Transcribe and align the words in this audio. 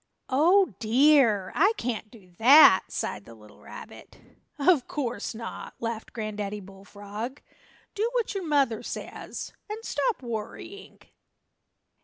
"Oh, 0.29 0.73
dear, 0.79 1.51
I 1.53 1.73
can't 1.77 2.09
do 2.09 2.31
that!" 2.39 2.85
sighed 2.89 3.25
the 3.25 3.35
little 3.35 3.59
rabbit. 3.61 4.19
"Of 4.57 4.87
course 4.87 5.35
not," 5.35 5.75
laughed 5.79 6.11
Granddaddy 6.11 6.59
Bullfrog. 6.59 7.39
"Do 7.93 8.09
what 8.13 8.33
your 8.33 8.43
mother 8.43 8.81
says, 8.81 9.53
and 9.69 9.85
stop 9.85 10.23
worrying!" 10.23 11.01